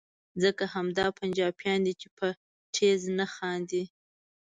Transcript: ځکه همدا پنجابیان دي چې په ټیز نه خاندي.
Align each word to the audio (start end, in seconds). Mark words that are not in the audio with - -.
ځکه 0.43 0.63
همدا 0.73 1.05
پنجابیان 1.19 1.79
دي 1.85 1.93
چې 2.01 2.07
په 2.17 2.27
ټیز 2.73 3.01
نه 3.19 3.25
خاندي. 3.35 3.83